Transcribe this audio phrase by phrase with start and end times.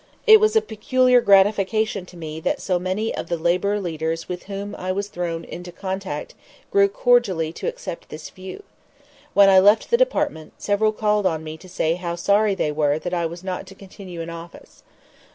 [0.25, 4.45] It was a peculiar gratification to me that so many of the labor leaders with
[4.45, 6.33] whom I was thrown in contact
[6.71, 8.63] grew cordially to accept this view.
[9.35, 12.97] When I left the Department, several called upon me to say how sorry they were
[12.97, 14.81] that I was not to continue in office.